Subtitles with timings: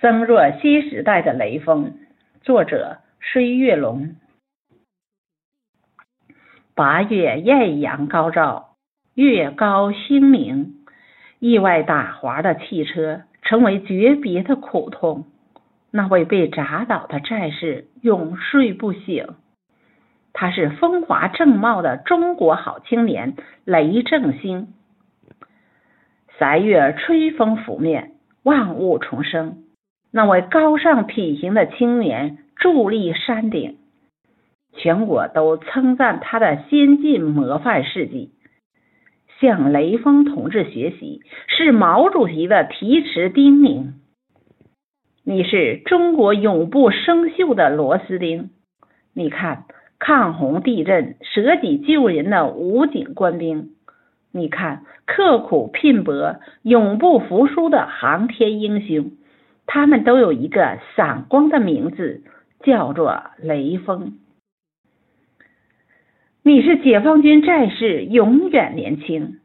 [0.00, 1.94] 增若新时代的雷锋，
[2.42, 4.14] 作者孙月龙。
[6.76, 8.76] 八月艳阳高照，
[9.14, 10.84] 月高星明，
[11.40, 15.26] 意外打滑的汽车成为诀别的苦痛。
[15.90, 19.34] 那位被砸倒的战士永睡不醒。
[20.32, 23.34] 他是风华正茂的中国好青年
[23.64, 24.68] 雷正兴。
[26.38, 28.12] 三月春风拂面，
[28.44, 29.64] 万物重生。
[30.10, 33.76] 那位高尚品行的青年伫立山顶，
[34.72, 38.32] 全国都称赞他的先进模范事迹。
[39.40, 43.92] 向雷锋同志学习，是毛主席的题词叮咛。
[45.22, 48.50] 你是中国永不生锈的螺丝钉。
[49.12, 49.66] 你看，
[49.98, 53.68] 抗洪地震、舍己救人的武警官兵；
[54.32, 59.12] 你看，刻苦拼搏、永不服输的航天英雄。
[59.70, 62.22] 他们都有一个闪光的名字，
[62.64, 64.18] 叫做雷锋。
[66.42, 69.40] 你是解放军战士，永远年轻。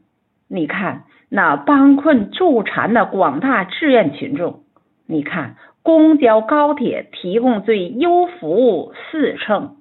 [0.47, 4.63] 你看那帮困助残的广大志愿群众，
[5.05, 9.75] 你看公交高铁提供最优服务四乘，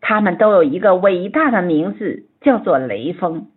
[0.00, 3.48] 他们都有一个伟大的名字，叫做雷锋。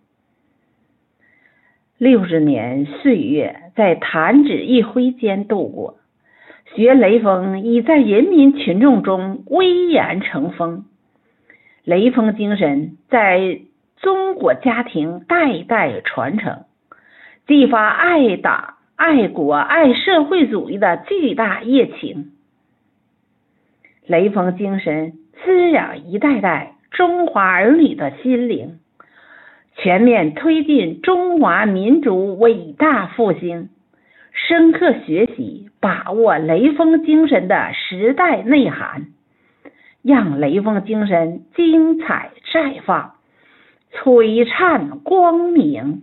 [1.98, 6.00] 六十年岁月在弹指一挥间度过。
[6.74, 10.86] 学雷锋已在人民群众中威严成风，
[11.84, 13.60] 雷锋精神在
[13.98, 16.64] 中国家庭代代传承，
[17.46, 22.32] 激发爱党、爱国、爱社会主义的巨大热情。
[24.08, 28.80] 雷锋精神滋养一代代中华儿女的心灵，
[29.76, 33.70] 全面推进中华民族伟大复兴。
[34.34, 39.08] 深刻学习，把握雷锋精神的时代内涵，
[40.02, 43.16] 让雷锋精神精彩绽放，
[43.92, 46.02] 璀璨光明。